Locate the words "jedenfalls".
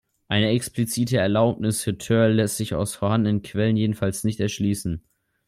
3.77-4.23